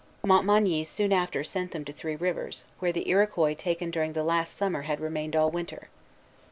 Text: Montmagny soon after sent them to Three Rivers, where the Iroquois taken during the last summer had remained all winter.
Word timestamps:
Montmagny 0.25 0.83
soon 0.83 1.13
after 1.13 1.43
sent 1.43 1.69
them 1.69 1.85
to 1.85 1.93
Three 1.93 2.15
Rivers, 2.15 2.65
where 2.79 2.91
the 2.91 3.07
Iroquois 3.07 3.53
taken 3.53 3.91
during 3.91 4.13
the 4.13 4.23
last 4.23 4.57
summer 4.57 4.81
had 4.81 4.99
remained 4.99 5.35
all 5.35 5.51
winter. 5.51 5.89